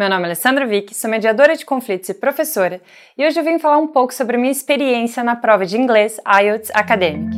Meu 0.00 0.08
nome 0.08 0.22
é 0.22 0.26
Alessandra 0.28 0.64
Vick, 0.64 0.94
sou 0.94 1.10
mediadora 1.10 1.54
de 1.54 1.66
conflitos 1.66 2.08
e 2.08 2.14
professora, 2.14 2.80
e 3.18 3.26
hoje 3.26 3.38
eu 3.38 3.44
vim 3.44 3.58
falar 3.58 3.76
um 3.76 3.86
pouco 3.86 4.14
sobre 4.14 4.38
minha 4.38 4.50
experiência 4.50 5.22
na 5.22 5.36
prova 5.36 5.66
de 5.66 5.76
inglês 5.76 6.18
IELTS 6.26 6.70
Academic. 6.72 7.36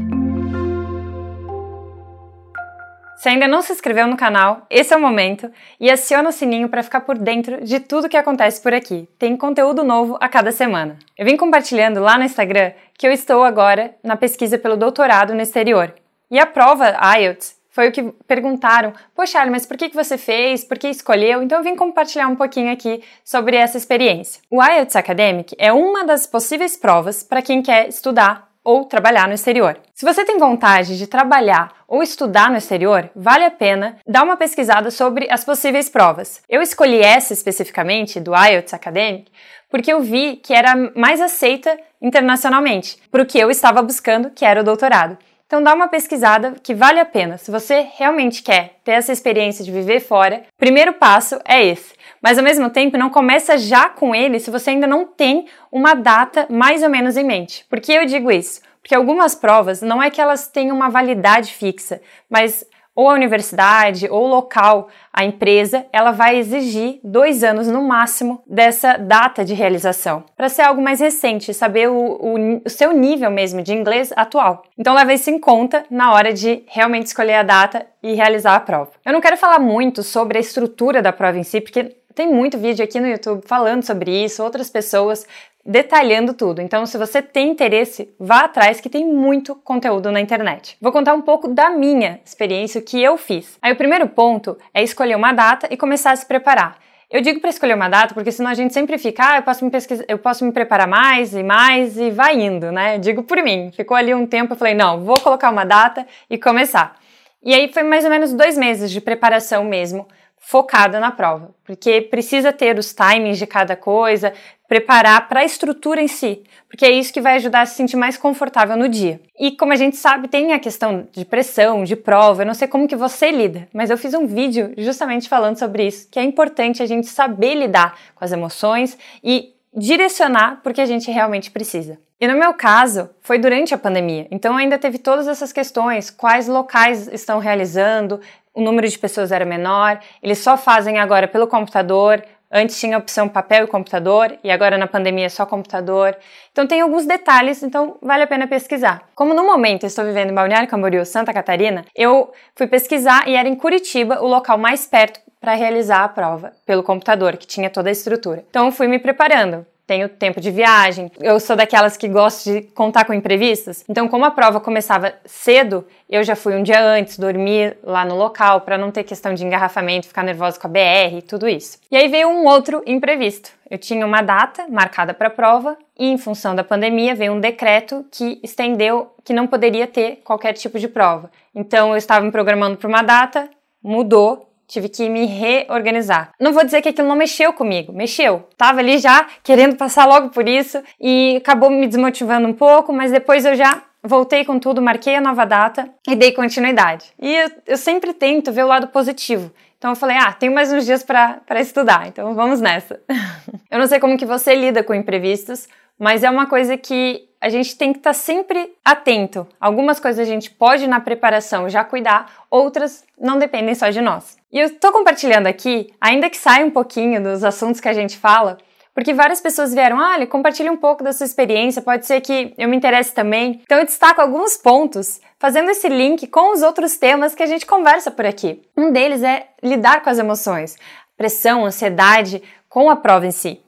Se 3.17 3.29
ainda 3.29 3.49
não 3.49 3.63
se 3.63 3.73
inscreveu 3.73 4.07
no 4.07 4.17
canal, 4.17 4.65
esse 4.71 4.95
é 4.95 4.97
o 4.97 5.01
momento 5.01 5.51
e 5.81 5.91
aciona 5.91 6.29
o 6.29 6.33
sininho 6.33 6.69
para 6.69 6.85
ficar 6.85 7.01
por 7.01 7.19
dentro 7.19 7.65
de 7.65 7.81
tudo 7.81 8.09
que 8.09 8.17
acontece 8.17 8.63
por 8.63 8.73
aqui. 8.73 9.09
Tem 9.19 9.37
conteúdo 9.37 9.83
novo 9.83 10.17
a 10.21 10.29
cada 10.29 10.53
semana. 10.53 10.97
Eu 11.19 11.27
vim 11.27 11.37
compartilhando 11.37 11.99
lá 11.99 12.17
no 12.17 12.23
Instagram 12.23 12.71
que 12.97 13.09
eu 13.09 13.11
estou 13.11 13.43
agora 13.43 13.97
na 14.05 14.15
pesquisa 14.15 14.57
pelo 14.57 14.77
doutorado 14.77 15.35
no 15.35 15.43
exterior. 15.43 15.93
E 16.31 16.39
a 16.39 16.47
prova 16.47 16.97
IELTS 17.19 17.61
foi 17.73 17.89
o 17.89 17.93
que 17.93 18.03
perguntaram: 18.29 18.93
Poxa, 19.17 19.45
mas 19.47 19.67
por 19.67 19.77
que, 19.77 19.89
que 19.89 19.97
você 19.97 20.17
fez? 20.17 20.63
Por 20.63 20.79
que 20.79 20.89
escolheu? 20.89 21.43
Então 21.43 21.59
eu 21.59 21.65
vim 21.65 21.75
compartilhar 21.75 22.29
um 22.29 22.37
pouquinho 22.37 22.73
aqui 22.73 23.03
sobre 23.25 23.57
essa 23.57 23.77
experiência. 23.77 24.41
O 24.51 24.63
IELTS 24.63 24.95
Academic 24.95 25.57
é 25.59 25.73
uma 25.73 26.05
das 26.05 26.27
possíveis 26.27 26.77
provas 26.77 27.23
para 27.23 27.43
quem 27.43 27.63
quer 27.63 27.89
estudar 27.89 28.53
ou 28.65 28.85
trabalhar 28.85 29.27
no 29.27 29.35
exterior. 29.35 29.77
Se 29.93 30.05
você 30.05 30.25
tem 30.25 30.39
vontade 30.39 30.97
de 30.97 31.07
trabalhar 31.07 31.73
ou 31.89 32.03
estudar 32.03 32.51
no 32.51 32.57
exterior, 32.57 33.11
vale 33.17 33.45
a 33.45 33.51
pena 33.51 33.97
dar 34.07 34.23
uma 34.23 34.37
pesquisada 34.37 34.91
sobre 34.91 35.29
as 35.31 35.45
possíveis 35.45 35.89
provas. 35.89 36.43
Eu 36.49 36.63
escolhi 36.63 37.01
essa 37.01 37.33
especificamente, 37.33 38.21
do 38.21 38.33
IELTS 38.37 38.73
Academic, 38.73 39.33
porque 39.69 39.93
eu 39.93 40.01
vi 40.01 40.37
que 40.37 40.55
era 40.55 40.77
mais 40.95 41.21
aceita 41.21 41.77
internacionalmente, 42.01 42.99
para 43.11 43.23
o 43.23 43.27
que 43.27 43.39
eu 43.39 43.51
estava 43.51 43.83
buscando, 43.83 44.31
que 44.31 44.45
era 44.45 44.61
o 44.61 44.65
doutorado. 44.65 45.17
Então 45.53 45.63
dá 45.63 45.75
uma 45.75 45.87
pesquisada 45.87 46.55
que 46.63 46.75
vale 46.75 46.99
a 46.99 47.05
pena. 47.05 47.37
Se 47.37 47.51
você 47.51 47.87
realmente 47.99 48.43
quer 48.43 48.77
ter 48.83 48.93
essa 48.93 49.13
experiência 49.13 49.63
de 49.63 49.71
viver 49.71 50.01
fora, 50.01 50.45
o 50.51 50.59
primeiro 50.59 50.95
passo 50.95 51.39
é 51.47 51.63
esse. 51.63 51.93
Mas 52.23 52.39
ao 52.39 52.45
mesmo 52.45 52.71
tempo, 52.71 52.97
não 52.97 53.11
começa 53.11 53.59
já 53.59 53.91
com 53.91 54.15
ele 54.15 54.41
se 54.41 54.51
você 54.51 54.71
ainda 54.71 54.87
não 54.87 55.05
tem 55.05 55.45
uma 55.71 55.93
data 55.93 56.47
mais 56.49 56.83
ou 56.83 56.89
menos 56.89 57.19
em 57.19 57.25
mente. 57.25 57.67
Por 57.69 57.81
que 57.83 57.93
eu 57.93 58.07
digo 58.07 58.31
isso? 58.31 58.63
Porque 58.81 58.95
algumas 58.95 59.35
provas 59.35 59.83
não 59.83 60.03
é 60.03 60.09
que 60.09 60.23
elas 60.23 60.49
tenham 60.49 60.75
uma 60.75 60.89
validade 60.89 61.53
fixa, 61.53 62.01
mas 62.31 62.65
ou 62.95 63.09
a 63.09 63.15
universidade 63.15 64.09
ou 64.11 64.25
o 64.25 64.29
local, 64.29 64.89
a 65.13 65.25
empresa, 65.25 65.87
ela 65.93 66.13
vai 66.13 66.37
exigir 66.37 67.01
dois 67.03 67.43
anos 67.43 67.67
no 67.69 67.83
máximo 67.83 68.43
dessa 68.47 68.97
data 68.97 69.45
de 69.45 69.55
realização, 69.55 70.25
para 70.37 70.49
ser 70.49 70.63
algo 70.63 70.83
mais 70.83 71.01
recente, 71.01 71.55
saber 71.55 71.89
o, 71.89 71.95
o, 71.95 72.63
o, 72.65 72.69
seu 72.69 72.93
nível 72.93 73.31
mesmo 73.31 73.63
de 73.63 73.73
inglês 73.73 74.13
atual. 74.15 74.63
Então 74.79 74.95
leve 74.95 75.15
isso 75.15 75.31
em 75.31 75.39
conta 75.39 75.85
na 75.91 76.13
hora 76.13 76.33
de 76.33 76.63
realmente 76.67 77.07
escolher 77.07 77.35
a 77.35 77.43
data 77.43 77.87
e 78.03 78.15
realizar 78.15 78.57
a 78.57 78.61
prova. 78.61 78.91
Eu 79.05 79.13
não 79.13 79.21
quero 79.21 79.37
falar 79.37 79.59
muito 79.59 80.03
sobre 80.03 80.39
a 80.39 80.41
estrutura 80.41 81.01
da 81.01 81.13
prova 81.13 81.39
em 81.39 81.43
si, 81.43 81.61
porque 81.61 81.97
tem 82.15 82.31
muito 82.31 82.59
vídeo 82.59 82.85
aqui 82.85 83.01
no 83.01 83.09
YouTube 83.09 83.43
falando 83.47 83.83
sobre 83.83 84.11
isso, 84.25 84.43
outras 84.43 84.69
pessoas 84.69 85.27
detalhando 85.65 86.35
tudo. 86.35 86.61
Então, 86.61 86.85
se 86.87 86.99
você 86.99 87.23
tem 87.23 87.51
interesse, 87.51 88.13
vá 88.19 88.41
atrás 88.41 88.81
que 88.81 88.89
tem 88.89 89.07
muito 89.07 89.55
conteúdo 89.55 90.11
na 90.11 90.21
internet. 90.21 90.77
Vou 90.81 90.93
contar 90.93 91.15
um 91.15 91.23
pouco 91.23 91.49
da 91.49 91.71
minha 91.71 92.21
experiência, 92.25 92.81
o 92.81 92.85
que 92.85 93.01
eu 93.01 93.17
fiz. 93.17 93.59
Aí 93.63 93.73
o 93.73 93.77
primeiro 93.77 94.09
ponto 94.09 94.57
é 94.75 94.83
escolher 94.83 95.17
uma 95.17 95.33
data 95.33 95.69
e 95.71 95.77
começar 95.77 96.11
a 96.11 96.17
se 96.17 96.27
preparar. 96.27 96.79
Eu 97.09 97.21
digo 97.21 97.41
para 97.41 97.51
escolher 97.51 97.75
uma 97.75 97.91
data 97.91 98.15
porque 98.15 98.33
senão 98.33 98.51
a 98.51 98.55
gente 98.55 98.73
sempre 98.73 98.97
fica, 98.97 99.33
ah, 99.33 99.37
eu 99.37 99.43
posso 99.43 99.63
me 99.65 99.71
pesquisar, 99.71 100.03
eu 100.09 100.19
posso 100.19 100.47
me 100.47 100.51
preparar 100.51 100.89
mais 100.89 101.35
e 101.35 101.43
mais 101.43 101.99
e 101.99 102.11
vai 102.11 102.41
indo, 102.41 102.73
né? 102.73 102.99
digo 102.99 103.23
por 103.23 103.37
mim. 103.43 103.71
Ficou 103.71 103.95
ali 103.95 104.15
um 104.15 104.27
tempo, 104.27 104.55
eu 104.55 104.57
falei, 104.57 104.75
não, 104.75 105.05
vou 105.05 105.21
colocar 105.21 105.51
uma 105.51 105.65
data 105.65 106.07
e 106.31 106.39
começar. 106.39 106.97
E 107.43 107.55
aí 107.55 107.71
foi 107.71 107.83
mais 107.83 108.05
ou 108.05 108.11
menos 108.11 108.33
dois 108.33 108.57
meses 108.57 108.91
de 108.91 109.01
preparação 109.01 109.63
mesmo 109.63 110.09
focada 110.39 110.99
na 110.99 111.11
prova, 111.11 111.55
porque 111.65 112.01
precisa 112.01 112.53
ter 112.53 112.77
os 112.77 112.93
timings 112.93 113.39
de 113.39 113.47
cada 113.47 113.77
coisa, 113.77 114.33
preparar 114.73 115.29
para 115.29 115.41
a 115.41 115.45
estrutura 115.45 116.01
em 116.01 116.09
si, 116.09 116.43
porque 116.67 116.87
é 116.87 116.91
isso 116.91 117.13
que 117.13 117.21
vai 117.21 117.37
ajudar 117.37 117.61
a 117.61 117.67
se 117.67 117.75
sentir 117.75 117.95
mais 117.95 118.17
confortável 118.17 118.75
no 118.75 118.89
dia. 118.89 119.21
E 119.39 119.51
como 119.51 119.71
a 119.71 119.77
gente 119.77 119.99
sabe, 119.99 120.29
tem 120.29 120.55
a 120.55 120.59
questão 120.59 121.07
de 121.13 121.27
pressão, 121.27 121.85
de 121.85 121.95
prova, 121.95 122.41
eu 122.41 122.47
não 122.47 122.55
sei 122.55 122.67
como 122.67 122.89
que 122.89 122.97
você 122.97 123.31
lida, 123.31 123.69
mas 123.71 123.91
eu 123.91 123.99
fiz 123.99 124.15
um 124.15 124.27
vídeo 124.27 124.73
justamente 124.79 125.29
falando 125.29 125.59
sobre 125.59 125.87
isso, 125.87 126.09
que 126.11 126.19
é 126.19 126.23
importante 126.23 126.83
a 126.83 126.87
gente 126.87 127.07
saber 127.07 127.55
lidar 127.55 127.99
com 128.15 128.25
as 128.25 128.33
emoções 128.33 128.97
e 129.23 129.53
direcionar 129.77 130.61
porque 130.63 130.81
a 130.81 130.87
gente 130.87 131.11
realmente 131.11 131.51
precisa. 131.51 131.99
E 132.19 132.27
no 132.27 132.39
meu 132.39 132.55
caso, 132.55 133.11
foi 133.21 133.39
durante 133.39 133.75
a 133.75 133.79
pandemia, 133.79 134.27
então 134.31 134.57
ainda 134.57 134.79
teve 134.79 134.97
todas 134.97 135.29
essas 135.29 135.53
questões, 135.53 136.09
quais 136.09 136.49
locais 136.49 137.09
estão 137.09 137.39
realizando, 137.41 138.23
o 138.55 138.63
número 138.63 138.89
de 138.89 138.99
pessoas 138.99 139.33
era 139.33 139.45
menor, 139.45 140.01
eles 140.23 140.39
só 140.39 140.57
fazem 140.57 140.99
agora 140.99 141.29
pelo 141.29 141.47
computador. 141.47 142.23
Antes 142.53 142.79
tinha 142.79 142.97
a 142.97 142.99
opção 142.99 143.29
papel 143.29 143.65
e 143.65 143.67
computador, 143.67 144.37
e 144.45 144.51
agora 144.51 144.77
na 144.77 144.87
pandemia 144.87 145.27
é 145.27 145.29
só 145.31 145.47
computador. 145.47 146.15
Então 146.53 146.67
tem 146.67 146.83
alguns 146.83 147.07
detalhes, 147.07 147.63
então 147.63 147.97
vale 148.03 148.25
a 148.25 148.27
pena 148.27 148.47
pesquisar. 148.47 149.09
Como 149.15 149.33
no 149.33 149.45
momento 149.45 149.85
eu 149.85 149.87
estou 149.87 150.05
vivendo 150.05 150.31
em 150.31 150.35
Balneário 150.35 150.69
Camboriú, 150.69 151.05
Santa 151.07 151.33
Catarina, 151.33 151.85
eu 151.97 152.31
fui 152.55 152.67
pesquisar 152.67 153.27
e 153.27 153.35
era 153.35 153.49
em 153.49 153.55
Curitiba 153.55 154.21
o 154.21 154.27
local 154.27 154.59
mais 154.59 154.87
perto 154.87 155.19
para 155.41 155.55
realizar 155.55 156.05
a 156.05 156.09
prova 156.09 156.53
pelo 156.67 156.83
computador, 156.83 157.37
que 157.37 157.47
tinha 157.47 157.71
toda 157.71 157.89
a 157.89 157.93
estrutura. 157.93 158.45
Então 158.49 158.71
fui 158.71 158.87
me 158.87 158.99
preparando 158.99 159.67
tenho 159.93 160.09
tempo 160.09 160.41
de 160.41 160.51
viagem. 160.51 161.13
Eu 161.21 161.39
sou 161.39 161.55
daquelas 161.55 161.99
que 161.99 162.09
gosto 162.09 162.51
de 162.51 162.63
contar 162.63 163.05
com 163.05 163.13
imprevistos. 163.13 163.85
Então, 163.87 164.09
como 164.09 164.25
a 164.25 164.31
prova 164.31 164.59
começava 164.59 165.13
cedo, 165.27 165.87
eu 166.09 166.25
já 166.25 166.35
fui 166.35 166.57
um 166.57 166.63
dia 166.63 166.83
antes, 166.83 167.19
dormir 167.19 167.77
lá 167.83 168.03
no 168.03 168.17
local 168.17 168.63
para 168.63 168.79
não 168.79 168.91
ter 168.91 169.05
questão 169.05 169.35
de 169.35 169.45
engarrafamento, 169.45 170.09
ficar 170.09 170.23
nervosa 170.23 170.59
com 170.59 170.67
a 170.67 170.71
BR 170.71 171.19
e 171.19 171.23
tudo 171.23 171.47
isso. 171.47 171.79
E 171.91 171.97
aí 171.97 172.09
veio 172.09 172.29
um 172.29 172.47
outro 172.47 172.83
imprevisto. 172.87 173.51
Eu 173.71 173.77
tinha 173.77 174.07
uma 174.07 174.23
data 174.23 174.67
marcada 174.67 175.13
para 175.13 175.29
a 175.29 175.31
prova 175.31 175.77
e, 175.99 176.07
em 176.07 176.17
função 176.17 176.55
da 176.55 176.65
pandemia, 176.65 177.15
veio 177.15 177.35
um 177.35 177.41
decreto 177.41 178.07
que 178.11 178.41
estendeu 178.43 179.13
que 179.23 179.35
não 179.35 179.47
poderia 179.47 179.87
ter 179.87 180.23
qualquer 180.25 180.55
tipo 180.55 180.79
de 180.79 180.89
prova. 180.89 181.31
Então, 181.55 181.91
eu 181.91 181.97
estava 181.99 182.25
me 182.25 182.33
programando 182.33 182.79
para 182.79 182.89
uma 182.89 183.03
data, 183.03 183.47
mudou 183.83 184.52
tive 184.73 184.89
que 184.89 185.07
me 185.09 185.27
reorganizar. 185.27 186.31
Não 186.41 186.53
vou 186.53 186.65
dizer 186.65 186.81
que 186.81 186.89
aquilo 186.89 187.07
não 187.07 187.15
mexeu 187.15 187.53
comigo, 187.53 187.93
mexeu. 187.93 188.49
Tava 188.57 188.81
ali 188.81 188.97
já 188.97 189.27
querendo 189.43 189.77
passar 189.77 190.07
logo 190.07 190.31
por 190.31 190.49
isso 190.49 190.83
e 190.99 191.37
acabou 191.37 191.69
me 191.69 191.87
desmotivando 191.87 192.49
um 192.49 192.55
pouco, 192.55 192.91
mas 192.91 193.13
depois 193.13 193.45
eu 193.45 193.55
já 193.55 193.83
voltei 194.03 194.47
com 194.47 194.59
tudo, 194.59 194.81
marquei 194.81 195.15
a 195.15 195.21
nova 195.21 195.45
data 195.45 195.91
e 196.09 196.17
dei 196.17 196.33
continuidade. 196.33 197.13
E 197.21 197.35
eu, 197.35 197.51
eu 197.67 197.77
sempre 197.77 198.15
tento 198.15 198.51
ver 198.51 198.65
o 198.65 198.69
lado 198.69 198.89
positivo. 198.89 199.53
Então 199.77 199.91
eu 199.91 199.97
falei, 199.97 200.17
ah, 200.17 200.33
tenho 200.33 200.55
mais 200.55 200.73
uns 200.73 200.87
dias 200.87 201.03
para 201.03 201.61
estudar, 201.61 202.07
então 202.07 202.35
vamos 202.35 202.61
nessa. 202.61 202.99
eu 203.71 203.79
não 203.79 203.87
sei 203.87 204.01
como 204.01 204.17
que 204.17 204.25
você 204.25 204.55
lida 204.55 204.83
com 204.83 204.95
imprevistos, 204.95 205.69
mas 205.99 206.23
é 206.23 206.31
uma 206.31 206.47
coisa 206.47 206.77
que 206.77 207.29
a 207.41 207.49
gente 207.49 207.77
tem 207.77 207.93
que 207.93 207.99
estar 207.99 208.11
tá 208.11 208.15
sempre 208.15 208.73
atento. 208.85 209.47
Algumas 209.61 209.99
coisas 209.99 210.21
a 210.21 210.31
gente 210.31 210.49
pode 210.51 210.87
na 210.87 211.01
preparação 211.01 211.69
já 211.69 211.83
cuidar, 211.83 212.45
outras 212.49 213.05
não 213.19 213.39
dependem 213.39 213.75
só 213.75 213.91
de 213.91 214.01
nós. 214.01 214.37
E 214.53 214.61
eu 214.61 214.67
estou 214.67 214.93
compartilhando 214.93 215.49
aqui, 215.49 215.93
ainda 216.01 216.31
que 216.31 216.37
saia 216.37 216.65
um 216.65 216.71
pouquinho 216.71 217.21
dos 217.21 217.43
assuntos 217.43 217.81
que 217.81 217.89
a 217.89 217.93
gente 217.93 218.17
fala, 218.17 218.59
porque 218.95 219.15
várias 219.15 219.41
pessoas 219.41 219.73
vieram, 219.73 219.99
olha, 219.99 220.27
compartilhe 220.27 220.69
um 220.71 220.77
pouco 220.77 221.03
da 221.03 221.13
sua 221.13 221.25
experiência, 221.27 221.83
pode 221.83 222.07
ser 222.07 222.21
que 222.21 222.55
eu 222.59 222.69
me 222.69 222.77
interesse 222.77 223.13
também. 223.13 223.61
Então 223.65 223.79
eu 223.79 223.87
destaco 223.87 224.21
alguns 224.21 224.57
pontos, 224.57 225.21
fazendo 225.39 225.71
esse 225.71 225.89
link 225.89 226.27
com 226.27 226.53
os 226.53 226.63
outros 226.63 226.97
temas 226.97 227.35
que 227.35 227.43
a 227.43 227.47
gente 227.47 227.67
conversa 227.67 228.11
por 228.11 228.27
aqui. 228.27 228.63
Um 228.77 228.93
deles 228.93 229.23
é 229.23 229.49
lidar 229.63 230.03
com 230.03 230.11
as 230.11 230.19
emoções, 230.19 230.77
pressão, 231.17 231.65
ansiedade 231.65 232.43
com 232.69 232.91
a 232.91 232.97
prova 232.97 233.27
em 233.27 233.31
si. 233.31 233.61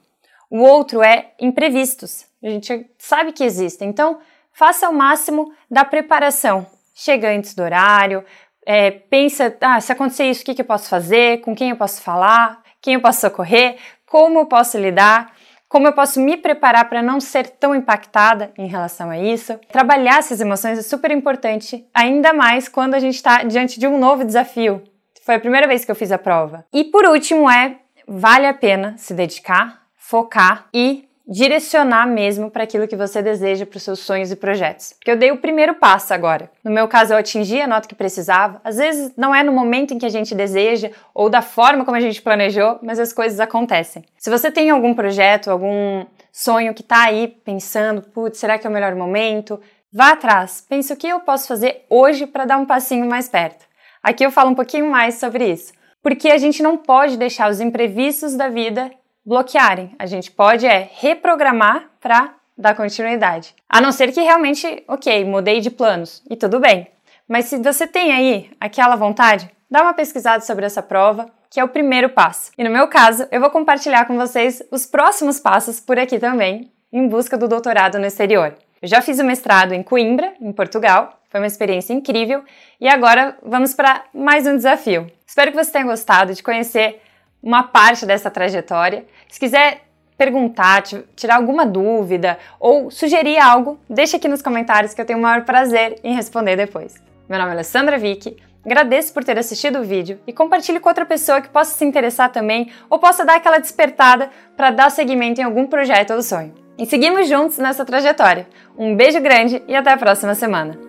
O 0.49 0.59
outro 0.59 1.01
é 1.01 1.31
imprevistos. 1.39 2.25
A 2.43 2.49
gente 2.49 2.89
sabe 2.97 3.31
que 3.31 3.43
existem. 3.43 3.89
Então, 3.89 4.19
faça 4.51 4.89
o 4.89 4.93
máximo 4.93 5.51
da 5.69 5.83
preparação. 5.83 6.65
Chega 6.93 7.29
antes 7.29 7.53
do 7.53 7.63
horário, 7.63 8.23
é, 8.65 8.89
pensa, 8.89 9.55
ah, 9.61 9.79
se 9.79 9.91
acontecer 9.91 10.25
isso, 10.25 10.41
o 10.41 10.45
que, 10.45 10.55
que 10.55 10.61
eu 10.61 10.65
posso 10.65 10.89
fazer? 10.89 11.41
Com 11.41 11.55
quem 11.55 11.69
eu 11.69 11.75
posso 11.75 12.01
falar? 12.01 12.61
Quem 12.81 12.95
eu 12.95 13.01
posso 13.01 13.21
socorrer? 13.21 13.77
Como 14.05 14.39
eu 14.39 14.45
posso 14.45 14.77
lidar? 14.77 15.33
Como 15.67 15.87
eu 15.87 15.93
posso 15.93 16.21
me 16.21 16.37
preparar 16.37 16.87
para 16.87 17.01
não 17.01 17.19
ser 17.19 17.49
tão 17.49 17.75
impactada 17.75 18.51
em 18.57 18.67
relação 18.67 19.09
a 19.09 19.17
isso? 19.17 19.59
Trabalhar 19.71 20.19
essas 20.19 20.39
emoções 20.39 20.79
é 20.79 20.81
super 20.81 21.11
importante, 21.11 21.85
ainda 21.93 22.33
mais 22.33 22.69
quando 22.69 22.93
a 22.93 22.99
gente 22.99 23.15
está 23.15 23.43
diante 23.43 23.79
de 23.79 23.87
um 23.87 23.99
novo 23.99 24.23
desafio. 24.23 24.83
Foi 25.23 25.35
a 25.35 25.39
primeira 25.39 25.67
vez 25.67 25.83
que 25.83 25.91
eu 25.91 25.95
fiz 25.95 26.11
a 26.11 26.17
prova. 26.17 26.65
E 26.71 26.83
por 26.85 27.05
último 27.05 27.49
é, 27.49 27.77
vale 28.07 28.45
a 28.45 28.53
pena 28.53 28.95
se 28.97 29.13
dedicar 29.13 29.84
focar 30.07 30.67
e 30.71 31.07
direcionar 31.27 32.05
mesmo 32.05 32.51
para 32.51 32.63
aquilo 32.63 32.87
que 32.87 32.95
você 32.95 33.23
deseja 33.23 33.65
para 33.65 33.77
os 33.77 33.81
seus 33.81 33.99
sonhos 33.99 34.31
e 34.31 34.35
projetos. 34.35 34.93
Porque 34.93 35.09
eu 35.09 35.17
dei 35.17 35.31
o 35.31 35.37
primeiro 35.37 35.73
passo 35.73 36.13
agora. 36.13 36.51
No 36.63 36.69
meu 36.69 36.87
caso, 36.87 37.13
eu 37.13 37.17
atingi 37.17 37.59
a 37.59 37.65
nota 37.65 37.87
que 37.87 37.95
precisava. 37.95 38.61
Às 38.63 38.77
vezes 38.77 39.11
não 39.17 39.33
é 39.33 39.41
no 39.41 39.51
momento 39.51 39.95
em 39.95 39.97
que 39.97 40.05
a 40.05 40.09
gente 40.09 40.35
deseja 40.35 40.91
ou 41.11 41.27
da 41.27 41.41
forma 41.41 41.83
como 41.83 41.97
a 41.97 41.99
gente 41.99 42.21
planejou, 42.21 42.77
mas 42.83 42.99
as 42.99 43.11
coisas 43.11 43.39
acontecem. 43.39 44.05
Se 44.19 44.29
você 44.29 44.51
tem 44.51 44.69
algum 44.69 44.93
projeto, 44.93 45.49
algum 45.49 46.05
sonho 46.31 46.75
que 46.75 46.81
está 46.81 47.05
aí 47.05 47.27
pensando, 47.43 48.03
putz, 48.03 48.37
será 48.37 48.59
que 48.59 48.67
é 48.67 48.69
o 48.69 48.73
melhor 48.73 48.93
momento? 48.93 49.59
Vá 49.91 50.11
atrás. 50.11 50.63
Pense 50.69 50.93
o 50.93 50.97
que 50.97 51.07
eu 51.07 51.21
posso 51.21 51.47
fazer 51.47 51.83
hoje 51.89 52.27
para 52.27 52.45
dar 52.45 52.57
um 52.57 52.65
passinho 52.67 53.07
mais 53.07 53.27
perto. 53.27 53.65
Aqui 54.03 54.23
eu 54.23 54.29
falo 54.29 54.51
um 54.51 54.55
pouquinho 54.55 54.91
mais 54.91 55.15
sobre 55.15 55.47
isso. 55.51 55.73
porque 56.05 56.29
a 56.29 56.37
gente 56.37 56.61
não 56.61 56.77
pode 56.77 57.17
deixar 57.17 57.49
os 57.49 57.59
imprevistos 57.59 58.35
da 58.35 58.47
vida 58.47 58.91
bloquearem. 59.25 59.95
A 59.97 60.05
gente 60.05 60.29
pode 60.31 60.65
é 60.65 60.89
reprogramar 60.93 61.89
para 61.99 62.33
dar 62.57 62.75
continuidade. 62.75 63.55
A 63.67 63.81
não 63.81 63.91
ser 63.91 64.11
que 64.11 64.21
realmente, 64.21 64.83
ok, 64.87 65.25
mudei 65.25 65.59
de 65.59 65.69
planos 65.69 66.23
e 66.29 66.35
tudo 66.35 66.59
bem. 66.59 66.87
Mas 67.27 67.45
se 67.45 67.57
você 67.57 67.87
tem 67.87 68.13
aí 68.13 68.51
aquela 68.59 68.95
vontade, 68.95 69.49
dá 69.69 69.81
uma 69.81 69.93
pesquisada 69.93 70.43
sobre 70.43 70.65
essa 70.65 70.81
prova, 70.81 71.27
que 71.49 71.59
é 71.59 71.63
o 71.63 71.69
primeiro 71.69 72.09
passo. 72.09 72.51
E 72.57 72.63
no 72.63 72.69
meu 72.69 72.87
caso, 72.87 73.27
eu 73.31 73.41
vou 73.41 73.49
compartilhar 73.49 74.05
com 74.05 74.15
vocês 74.15 74.61
os 74.71 74.85
próximos 74.85 75.39
passos 75.39 75.79
por 75.79 75.97
aqui 75.97 76.19
também, 76.19 76.71
em 76.93 77.07
busca 77.07 77.37
do 77.37 77.47
doutorado 77.47 77.97
no 77.97 78.05
exterior. 78.05 78.55
Eu 78.81 78.87
já 78.87 79.01
fiz 79.01 79.19
o 79.19 79.23
mestrado 79.23 79.73
em 79.73 79.81
Coimbra, 79.81 80.33
em 80.39 80.51
Portugal, 80.51 81.19
foi 81.29 81.41
uma 81.41 81.47
experiência 81.47 81.91
incrível 81.91 82.43
e 82.79 82.87
agora 82.87 83.37
vamos 83.43 83.73
para 83.73 84.03
mais 84.13 84.47
um 84.47 84.55
desafio. 84.55 85.11
Espero 85.27 85.51
que 85.51 85.57
você 85.57 85.71
tenha 85.71 85.85
gostado 85.85 86.33
de 86.33 86.43
conhecer 86.43 87.01
uma 87.45 87.61
parte 87.61 88.07
dessa 88.07 88.31
trajetória. 88.31 89.05
Se 89.29 89.39
quiser 89.39 89.83
perguntar, 90.17 90.81
tirar 91.15 91.35
alguma 91.35 91.65
dúvida 91.65 92.39
ou 92.59 92.89
sugerir 92.89 93.37
algo, 93.37 93.79
deixe 93.87 94.15
aqui 94.15 94.27
nos 94.27 94.41
comentários 94.41 94.95
que 94.95 95.01
eu 95.01 95.05
tenho 95.05 95.19
o 95.19 95.21
maior 95.21 95.45
prazer 95.45 95.99
em 96.03 96.15
responder 96.15 96.55
depois. 96.55 96.95
Meu 97.29 97.37
nome 97.37 97.51
é 97.51 97.53
Alessandra 97.53 97.99
Vick, 97.99 98.35
agradeço 98.65 99.13
por 99.13 99.23
ter 99.23 99.37
assistido 99.37 99.79
o 99.79 99.83
vídeo 99.83 100.19
e 100.25 100.33
compartilhe 100.33 100.79
com 100.79 100.89
outra 100.89 101.05
pessoa 101.05 101.41
que 101.41 101.49
possa 101.49 101.77
se 101.77 101.85
interessar 101.85 102.31
também 102.31 102.71
ou 102.89 102.97
possa 102.97 103.23
dar 103.23 103.35
aquela 103.35 103.59
despertada 103.59 104.29
para 104.57 104.71
dar 104.71 104.89
seguimento 104.89 105.39
em 105.39 105.43
algum 105.43 105.67
projeto 105.67 106.13
ou 106.13 106.23
sonho. 106.23 106.53
E 106.77 106.85
seguimos 106.85 107.29
juntos 107.29 107.57
nessa 107.57 107.85
trajetória. 107.85 108.47
Um 108.77 108.95
beijo 108.95 109.21
grande 109.21 109.61
e 109.67 109.75
até 109.75 109.91
a 109.91 109.97
próxima 109.97 110.35
semana! 110.35 110.84